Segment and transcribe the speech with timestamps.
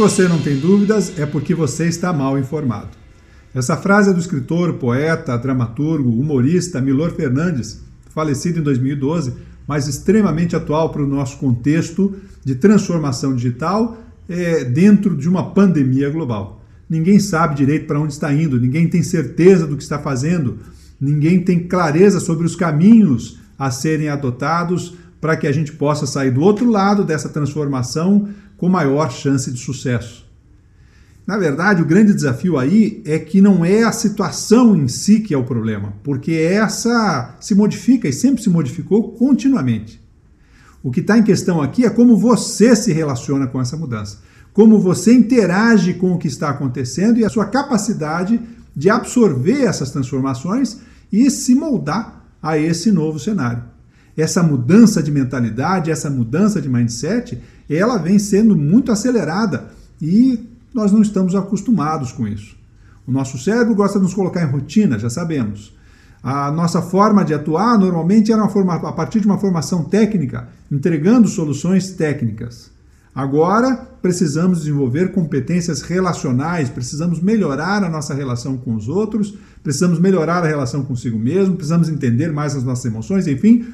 [0.00, 2.88] você não tem dúvidas, é porque você está mal informado.
[3.54, 9.34] Essa frase é do escritor, poeta, dramaturgo, humorista Milor Fernandes, falecido em 2012,
[9.68, 16.08] mas extremamente atual para o nosso contexto de transformação digital é, dentro de uma pandemia
[16.08, 16.64] global.
[16.88, 20.60] Ninguém sabe direito para onde está indo, ninguém tem certeza do que está fazendo,
[20.98, 26.30] ninguém tem clareza sobre os caminhos a serem adotados para que a gente possa sair
[26.30, 30.28] do outro lado dessa transformação com maior chance de sucesso.
[31.26, 35.32] Na verdade, o grande desafio aí é que não é a situação em si que
[35.32, 39.98] é o problema, porque essa se modifica e sempre se modificou continuamente.
[40.82, 44.18] O que está em questão aqui é como você se relaciona com essa mudança,
[44.52, 48.38] como você interage com o que está acontecendo e a sua capacidade
[48.76, 50.80] de absorver essas transformações
[51.10, 53.62] e se moldar a esse novo cenário.
[54.14, 57.40] Essa mudança de mentalidade, essa mudança de mindset,
[57.76, 62.56] ela vem sendo muito acelerada e nós não estamos acostumados com isso.
[63.06, 65.74] O nosso cérebro gosta de nos colocar em rotina, já sabemos.
[66.22, 71.26] A nossa forma de atuar normalmente era forma, a partir de uma formação técnica, entregando
[71.28, 72.70] soluções técnicas.
[73.14, 80.44] Agora precisamos desenvolver competências relacionais, precisamos melhorar a nossa relação com os outros, precisamos melhorar
[80.44, 83.66] a relação consigo mesmo, precisamos entender mais as nossas emoções, enfim.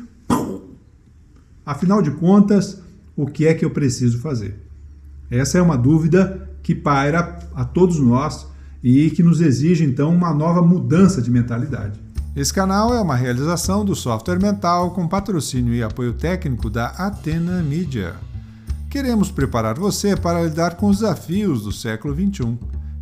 [1.65, 2.81] Afinal de contas,
[3.17, 4.61] o que é que eu preciso fazer?
[5.31, 8.47] Essa é uma dúvida que paira a todos nós
[8.83, 11.99] e que nos exige então uma nova mudança de mentalidade.
[12.37, 17.63] Esse canal é uma realização do Software Mental com patrocínio e apoio técnico da Atena
[17.63, 18.15] Media.
[18.91, 22.59] Queremos preparar você para lidar com os desafios do século XXI.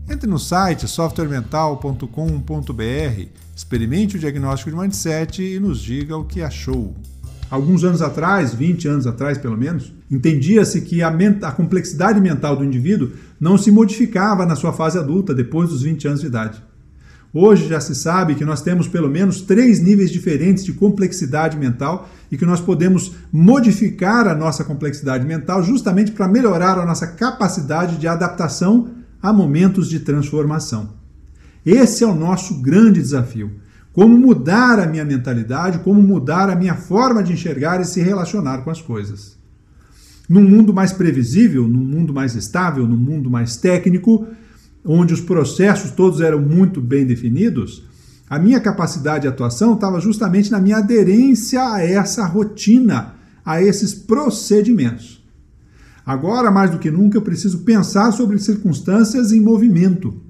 [0.09, 6.95] Entre no site softwaremental.com.br, experimente o diagnóstico de mindset e nos diga o que achou.
[7.55, 11.09] Alguns anos atrás, 20 anos atrás pelo menos, entendia-se que a,
[11.43, 16.09] a, complexidade mental do indivíduo não se modificava na sua fase adulta, depois dos 20
[16.09, 16.61] anos de idade.
[17.33, 22.09] Hoje já se sabe que nós temos pelo menos três níveis diferentes de complexidade mental
[22.29, 27.99] e que nós podemos modificar a nossa complexidade mental justamente para melhorar a nossa capacidade
[27.99, 28.91] de adaptação
[29.23, 30.95] a momentos de transformação.
[31.65, 33.53] Esse é o nosso grande desafio.
[33.95, 38.59] Como mudar a minha mentalidade, como mudar a minha forma de enxergar e se relacionar
[38.59, 39.39] com as coisas.
[40.29, 44.27] Num mundo mais previsível, num mundo mais estável, num mundo mais técnico,
[44.85, 47.85] onde os processos todos eram muito bem definidos,
[48.29, 53.95] a minha capacidade de atuação estava justamente na minha aderência a essa rotina, a esses
[53.95, 55.23] procedimentos.
[56.05, 60.21] Agora, mais do que nunca, eu preciso pensar sobre circunstâncias em movimento,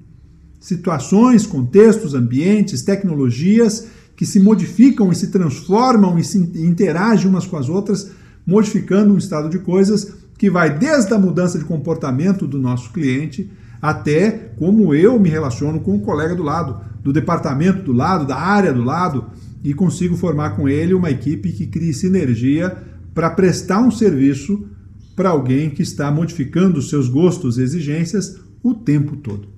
[0.65, 7.55] situações, contextos, ambientes, tecnologias que se modificam e se transformam e se interagem umas com
[7.55, 8.09] as outras,
[8.47, 13.47] modificando um estado de coisas que vai desde a mudança de comportamento do nosso cliente
[13.79, 18.35] até como eu me relaciono com o colega do lado, do departamento do lado, da
[18.35, 19.25] área do lado,
[19.63, 22.75] e consigo formar com ele uma equipe que crie sinergia
[23.13, 24.65] para prestar um serviço
[25.15, 29.54] para alguém que está modificando seus gostos e exigências o tempo todo.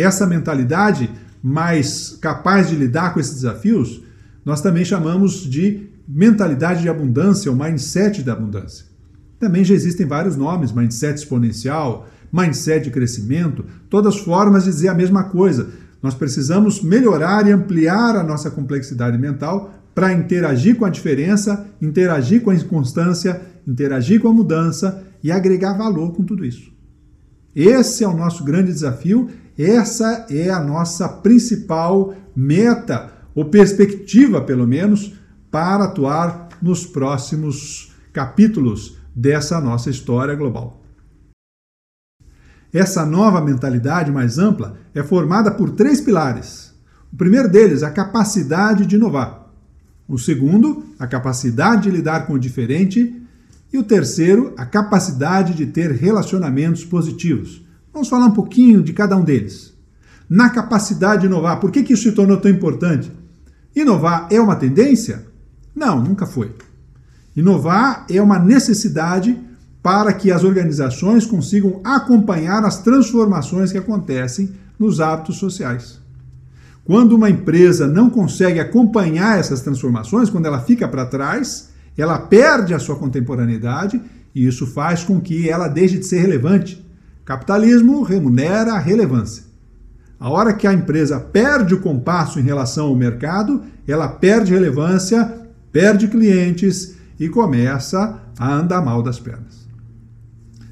[0.00, 1.10] Essa mentalidade
[1.42, 4.02] mais capaz de lidar com esses desafios,
[4.44, 8.86] nós também chamamos de mentalidade de abundância, ou mindset da abundância.
[9.38, 14.94] Também já existem vários nomes, mindset exponencial, mindset de crescimento, todas formas de dizer a
[14.94, 15.68] mesma coisa.
[16.02, 22.42] Nós precisamos melhorar e ampliar a nossa complexidade mental para interagir com a diferença, interagir
[22.42, 26.72] com a inconstância, interagir com a mudança e agregar valor com tudo isso.
[27.54, 34.66] Esse é o nosso grande desafio, essa é a nossa principal meta, ou perspectiva, pelo
[34.66, 35.14] menos,
[35.50, 40.82] para atuar nos próximos capítulos dessa nossa história global.
[42.72, 46.74] Essa nova mentalidade mais ampla é formada por três pilares.
[47.12, 49.50] O primeiro deles, a capacidade de inovar.
[50.06, 53.14] O segundo, a capacidade de lidar com o diferente.
[53.72, 57.66] E o terceiro, a capacidade de ter relacionamentos positivos.
[57.98, 59.74] Vamos falar um pouquinho de cada um deles.
[60.30, 63.10] Na capacidade de inovar, por que, que isso se tornou tão importante?
[63.74, 65.26] Inovar é uma tendência?
[65.74, 66.54] Não, nunca foi.
[67.34, 69.36] Inovar é uma necessidade
[69.82, 75.98] para que as organizações consigam acompanhar as transformações que acontecem nos hábitos sociais.
[76.84, 82.74] Quando uma empresa não consegue acompanhar essas transformações, quando ela fica para trás, ela perde
[82.74, 84.00] a sua contemporaneidade
[84.32, 86.86] e isso faz com que ela deixe de ser relevante.
[87.28, 89.44] Capitalismo remunera a relevância.
[90.18, 95.30] A hora que a empresa perde o compasso em relação ao mercado, ela perde relevância,
[95.70, 99.68] perde clientes e começa a andar mal das pernas.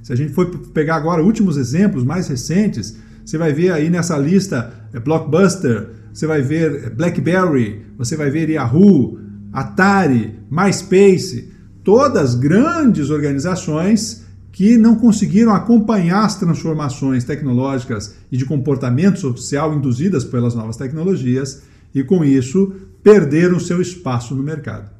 [0.02, 4.16] Se a gente for pegar agora últimos exemplos mais recentes, você vai ver aí nessa
[4.16, 9.18] lista é, Blockbuster, você vai ver é, BlackBerry, você vai ver Yahoo,
[9.52, 11.52] Atari, MySpace,
[11.84, 14.24] todas grandes organizações
[14.56, 21.60] que não conseguiram acompanhar as transformações tecnológicas e de comportamento social induzidas pelas novas tecnologias
[21.94, 22.72] e, com isso,
[23.02, 24.90] perderam seu espaço no mercado.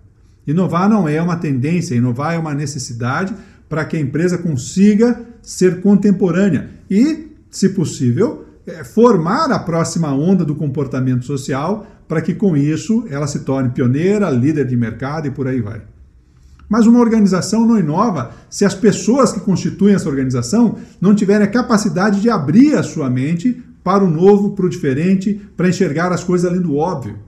[0.47, 3.35] Inovar não é uma tendência, inovar é uma necessidade
[3.67, 10.45] para que a empresa consiga ser contemporânea e, se possível, é, formar a próxima onda
[10.45, 15.31] do comportamento social para que, com isso, ela se torne pioneira, líder de mercado e
[15.31, 15.81] por aí vai.
[16.69, 21.51] Mas uma organização não inova se as pessoas que constituem essa organização não tiverem a
[21.51, 26.25] capacidade de abrir a sua mente para o novo, para o diferente, para enxergar as
[26.25, 27.19] coisas além do óbvio.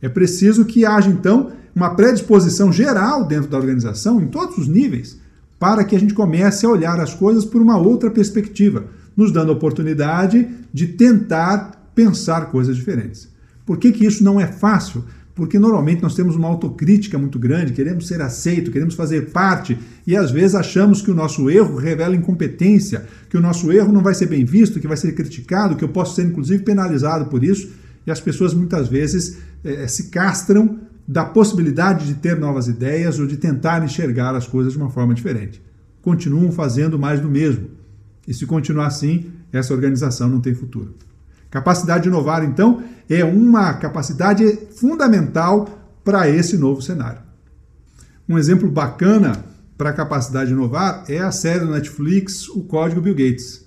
[0.00, 5.18] É preciso que haja, então, uma predisposição geral dentro da organização, em todos os níveis,
[5.58, 8.84] para que a gente comece a olhar as coisas por uma outra perspectiva,
[9.16, 13.28] nos dando a oportunidade de tentar pensar coisas diferentes.
[13.64, 15.04] Por que, que isso não é fácil?
[15.34, 20.16] Porque normalmente nós temos uma autocrítica muito grande, queremos ser aceito, queremos fazer parte e
[20.16, 24.14] às vezes achamos que o nosso erro revela incompetência, que o nosso erro não vai
[24.14, 27.70] ser bem visto, que vai ser criticado, que eu posso ser inclusive penalizado por isso
[28.06, 33.26] e as pessoas muitas vezes é, se castram da possibilidade de ter novas ideias ou
[33.26, 35.62] de tentar enxergar as coisas de uma forma diferente.
[36.00, 37.70] Continuam fazendo mais do mesmo.
[38.26, 40.94] E se continuar assim, essa organização não tem futuro.
[41.52, 45.68] Capacidade de inovar, então, é uma capacidade fundamental
[46.02, 47.20] para esse novo cenário.
[48.26, 49.44] Um exemplo bacana
[49.76, 53.66] para a capacidade de inovar é a série do Netflix O Código Bill Gates.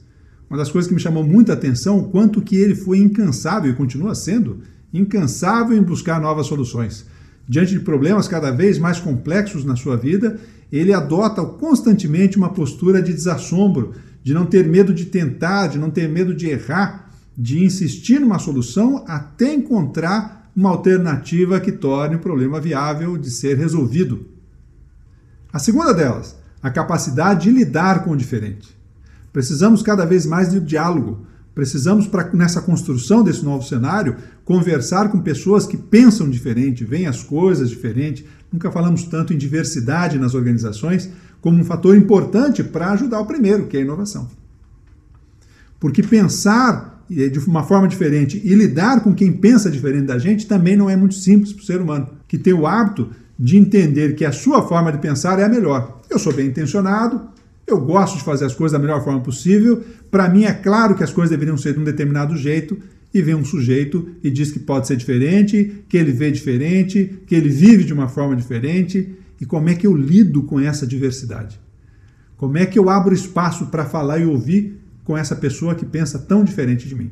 [0.49, 3.75] Uma das coisas que me chamou muita atenção, o quanto que ele foi incansável e
[3.75, 4.61] continua sendo
[4.91, 7.05] incansável em buscar novas soluções.
[7.47, 10.39] Diante de problemas cada vez mais complexos na sua vida,
[10.71, 13.93] ele adota constantemente uma postura de desassombro,
[14.23, 17.04] de não ter medo de tentar, de não ter medo de errar,
[17.37, 23.57] de insistir numa solução até encontrar uma alternativa que torne o problema viável de ser
[23.57, 24.25] resolvido.
[25.51, 28.75] A segunda delas, a capacidade de lidar com o diferente.
[29.33, 31.27] Precisamos cada vez mais de diálogo.
[31.53, 34.15] Precisamos, pra, nessa construção desse novo cenário,
[34.45, 38.25] conversar com pessoas que pensam diferente, veem as coisas diferente.
[38.51, 41.09] Nunca falamos tanto em diversidade nas organizações
[41.41, 44.29] como um fator importante para ajudar o primeiro, que é a inovação.
[45.79, 48.41] Porque pensar de uma forma diferente.
[48.43, 51.65] E lidar com quem pensa diferente da gente também não é muito simples para o
[51.65, 55.43] ser humano, que tem o hábito de entender que a sua forma de pensar é
[55.43, 56.01] a melhor.
[56.09, 57.21] Eu sou bem intencionado,
[57.67, 61.03] eu gosto de fazer as coisas da melhor forma possível, para mim é claro que
[61.03, 62.77] as coisas deveriam ser de um determinado jeito,
[63.13, 67.33] e vem um sujeito e diz que pode ser diferente, que ele vê diferente, que
[67.33, 71.57] ele vive de uma forma diferente, e como é que eu lido com essa diversidade?
[72.35, 76.19] Como é que eu abro espaço para falar e ouvir com essa pessoa que pensa
[76.19, 77.11] tão diferente de mim?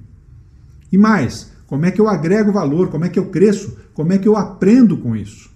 [0.91, 2.89] E mais, como é que eu agrego valor?
[2.89, 3.77] Como é que eu cresço?
[3.93, 5.49] Como é que eu aprendo com isso?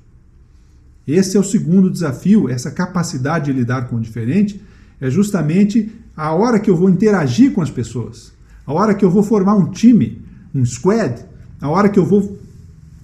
[1.05, 4.61] Esse é o segundo desafio, essa capacidade de lidar com o diferente,
[4.99, 8.33] é justamente a hora que eu vou interagir com as pessoas,
[8.65, 10.21] a hora que eu vou formar um time,
[10.53, 11.23] um squad,
[11.61, 12.37] a hora que eu vou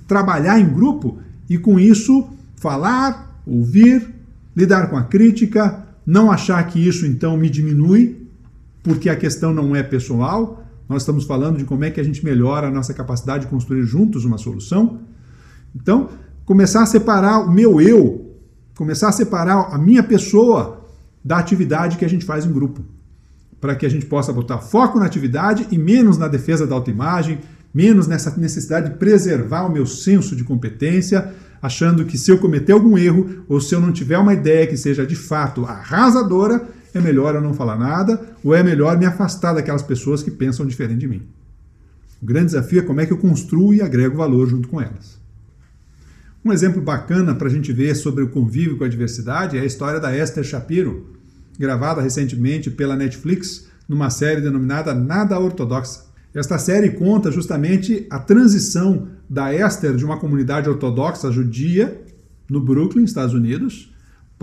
[0.07, 1.19] trabalhar em grupo
[1.49, 4.09] e com isso falar, ouvir,
[4.55, 8.22] lidar com a crítica, não achar que isso então me diminui,
[8.83, 12.23] porque a questão não é pessoal, nós estamos falando de como é que a gente
[12.23, 14.99] melhora a nossa capacidade de construir juntos uma solução.
[15.73, 16.09] Então,
[16.45, 18.37] começar a separar o meu eu,
[18.75, 20.85] começar a separar a minha pessoa
[21.23, 22.83] da atividade que a gente faz em grupo,
[23.61, 27.39] para que a gente possa botar foco na atividade e menos na defesa da autoimagem,
[27.73, 32.73] menos nessa necessidade de preservar o meu senso de competência, achando que se eu cometer
[32.73, 37.01] algum erro ou se eu não tiver uma ideia que seja de fato arrasadora, é
[37.01, 40.99] melhor eu não falar nada ou é melhor me afastar daquelas pessoas que pensam diferente
[40.99, 41.23] de mim.
[42.21, 45.19] O grande desafio é como é que eu construo e agrego valor junto com elas.
[46.45, 49.65] Um exemplo bacana para a gente ver sobre o convívio com a diversidade é a
[49.65, 51.07] história da Esther Shapiro,
[51.57, 56.05] gravada recentemente pela Netflix numa série denominada Nada Ortodoxa.
[56.33, 62.01] Esta série conta justamente a transição da Esther de uma comunidade ortodoxa judia
[62.49, 63.92] no Brooklyn, Estados Unidos,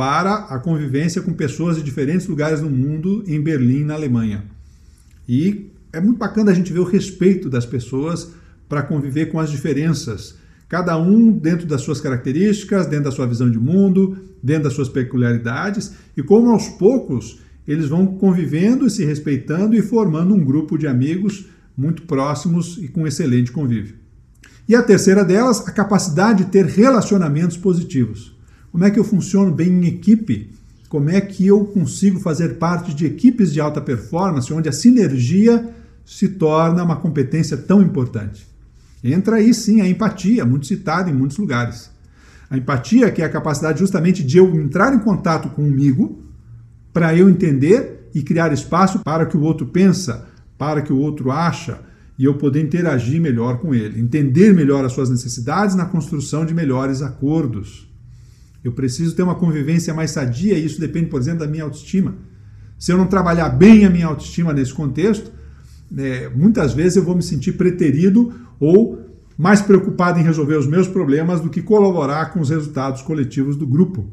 [0.01, 4.45] para a convivência com pessoas de diferentes lugares do mundo em Berlim, na Alemanha.
[5.29, 8.31] E é muito bacana a gente ver o respeito das pessoas
[8.67, 10.37] para conviver com as diferenças,
[10.71, 14.89] cada um dentro das suas características, dentro da sua visão de mundo, dentro das suas
[14.89, 20.79] peculiaridades, e como aos poucos eles vão convivendo e se respeitando e formando um grupo
[20.79, 21.45] de amigos
[21.77, 23.97] muito próximos e com excelente convívio.
[24.67, 28.40] E a terceira delas, a capacidade de ter relacionamentos positivos.
[28.71, 30.51] Como é que eu funciono bem em equipe?
[30.89, 35.69] Como é que eu consigo fazer parte de equipes de alta performance onde a sinergia
[36.05, 38.47] se torna uma competência tão importante?
[39.03, 41.91] Entra aí sim a empatia, muito citada em muitos lugares.
[42.49, 46.23] A empatia, que é a capacidade justamente de eu entrar em contato comigo
[46.93, 50.27] para eu entender e criar espaço para que o outro pensa,
[50.59, 51.81] para que o outro acha
[52.19, 56.53] e eu poder interagir melhor com ele, entender melhor as suas necessidades na construção de
[56.53, 57.90] melhores acordos.
[58.63, 62.15] Eu preciso ter uma convivência mais sadia e isso depende, por exemplo, da minha autoestima.
[62.79, 65.31] Se eu não trabalhar bem a minha autoestima nesse contexto,
[65.97, 70.87] é, muitas vezes eu vou me sentir preterido ou mais preocupado em resolver os meus
[70.87, 74.07] problemas do que colaborar com os resultados coletivos do grupo.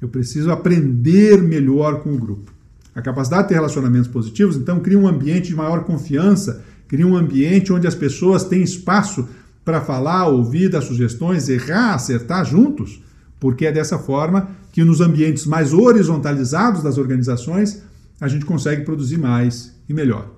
[0.00, 2.52] Eu preciso aprender melhor com o grupo.
[2.94, 7.16] A capacidade de ter relacionamentos positivos, então, cria um ambiente de maior confiança, cria um
[7.16, 9.28] ambiente onde as pessoas têm espaço
[9.64, 13.02] para falar, ouvir, dar sugestões, errar, acertar juntos
[13.46, 17.80] porque é dessa forma que nos ambientes mais horizontalizados das organizações
[18.20, 20.32] a gente consegue produzir mais e melhor.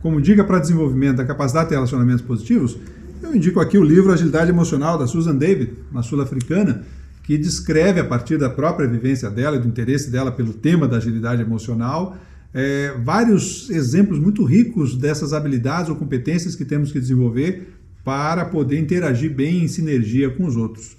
[0.00, 2.78] Como dica para desenvolvimento da capacidade de relacionamentos positivos,
[3.20, 6.84] eu indico aqui o livro Agilidade Emocional da Susan David, uma sul-africana,
[7.24, 10.98] que descreve a partir da própria vivência dela e do interesse dela pelo tema da
[10.98, 12.16] agilidade emocional
[12.54, 18.78] é, vários exemplos muito ricos dessas habilidades ou competências que temos que desenvolver para poder
[18.78, 20.96] interagir bem em sinergia com os outros.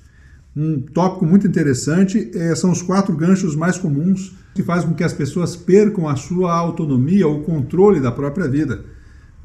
[0.55, 5.03] Um tópico muito interessante é, são os quatro ganchos mais comuns que fazem com que
[5.03, 8.83] as pessoas percam a sua autonomia ou controle da própria vida.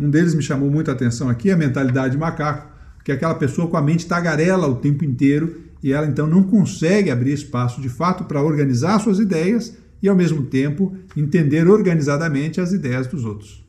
[0.01, 2.73] Um deles me chamou muito a atenção aqui, a mentalidade de macaco,
[3.05, 6.43] que é aquela pessoa com a mente tagarela o tempo inteiro e ela então não
[6.43, 12.61] consegue abrir espaço de fato para organizar suas ideias e ao mesmo tempo entender organizadamente
[12.61, 13.65] as ideias dos outros.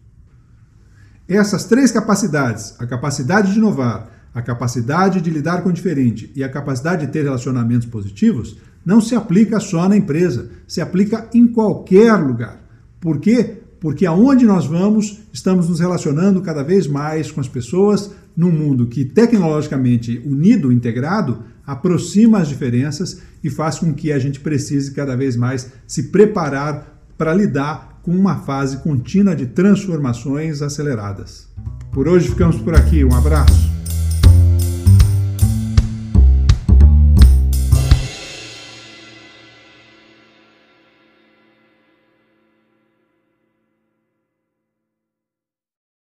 [1.28, 6.44] Essas três capacidades, a capacidade de inovar, a capacidade de lidar com o diferente e
[6.44, 11.48] a capacidade de ter relacionamentos positivos não se aplica só na empresa, se aplica em
[11.48, 12.62] qualquer lugar.
[13.00, 13.62] Por quê?
[13.80, 18.88] Porque aonde nós vamos, estamos nos relacionando cada vez mais com as pessoas num mundo
[18.88, 25.16] que tecnologicamente unido, integrado, aproxima as diferenças e faz com que a gente precise cada
[25.16, 31.48] vez mais se preparar para lidar com uma fase contínua de transformações aceleradas.
[31.92, 33.04] Por hoje ficamos por aqui.
[33.06, 33.75] Um abraço.